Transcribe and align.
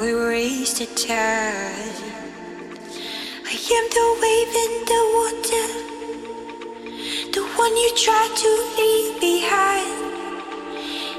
we 0.00 0.12
raise 0.12 0.78
the 0.78 0.86
tide. 0.86 2.00
I 3.44 3.56
am 3.76 3.86
the 3.96 4.06
wave 4.22 4.54
in 4.64 4.72
the 4.90 5.02
water, 5.16 5.66
the 7.32 7.42
one 7.58 7.76
you 7.76 7.90
try 7.94 8.24
to 8.42 8.48
leave 8.78 9.20
behind. 9.20 10.00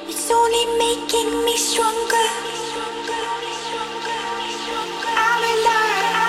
It's 0.09 0.31
only 0.31 0.65
making 0.79 1.45
me 1.45 1.57
stronger. 1.57 2.27
I'm 5.15 5.43
alive. 5.43 6.20